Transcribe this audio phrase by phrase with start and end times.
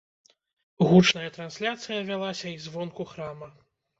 [0.91, 3.53] Гучная трансляцыя вялася і звонку храма.